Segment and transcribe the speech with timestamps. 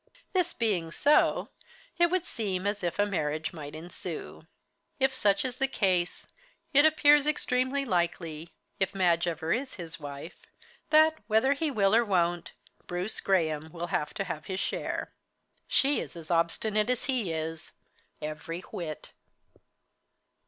[0.33, 1.49] This being so,
[1.99, 4.47] it would seem as if a marriage might ensue.
[4.99, 6.33] If such is the case,
[6.73, 10.41] it appears extremely likely, if Madge ever is his wife,
[10.89, 12.53] that, whether he will or won't,
[12.87, 15.13] Bruce Graham will have to have his share.
[15.67, 17.71] She is as obstinate as he is
[18.23, 19.11] every whit.